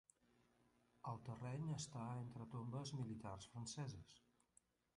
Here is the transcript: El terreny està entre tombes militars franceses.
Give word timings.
El 1.11 1.19
terreny 1.27 1.67
està 1.75 2.07
entre 2.23 2.49
tombes 2.55 2.95
militars 3.03 3.49
franceses. 3.53 4.19